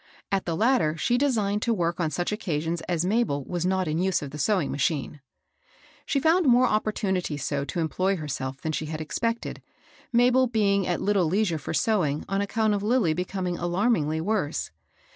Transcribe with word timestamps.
At 0.31 0.45
the 0.45 0.55
latter 0.55 0.97
she 0.97 1.15
designed 1.15 1.61
to 1.61 1.75
work 1.75 1.99
on 1.99 2.09
such 2.09 2.31
occasions 2.31 2.81
as 2.89 3.05
Mabel 3.05 3.43
was 3.45 3.67
not 3.67 3.87
in 3.87 3.99
use 3.99 4.23
of 4.23 4.31
the 4.31 4.39
sew 4.39 4.59
ing 4.59 4.71
machine. 4.71 5.21
She 6.07 6.19
found 6.19 6.47
more 6.47 6.65
opportunities 6.65 7.43
so 7.45 7.65
to 7.65 7.79
employ 7.79 8.15
her 8.15 8.27
self 8.27 8.59
than 8.61 8.71
she 8.71 8.87
had 8.87 8.99
expected, 8.99 9.61
Mabel 10.11 10.47
being 10.47 10.87
at 10.87 11.01
little 11.03 11.27
leisure 11.27 11.59
for 11.59 11.75
sewing 11.75 12.25
on 12.27 12.41
account 12.41 12.73
of 12.73 12.81
Lilly 12.81 13.13
becoming 13.13 13.59
alarmingly 13.59 14.19
worse. 14.19 14.71